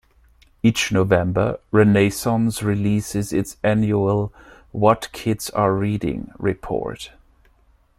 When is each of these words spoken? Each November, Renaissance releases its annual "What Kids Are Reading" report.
Each 0.63 0.91
November, 0.91 1.59
Renaissance 1.71 2.63
releases 2.63 3.31
its 3.31 3.57
annual 3.63 4.33
"What 4.71 5.09
Kids 5.11 5.51
Are 5.51 5.75
Reading" 5.75 6.31
report. 6.39 7.11